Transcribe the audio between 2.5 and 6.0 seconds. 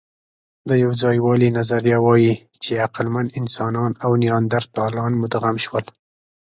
چې عقلمن انسانان او نیاندرتالان مدغم شول.